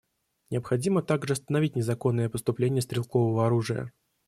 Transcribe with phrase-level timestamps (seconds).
[0.49, 3.93] Необходимо также остановить незаконное поступление стрелкового оружия.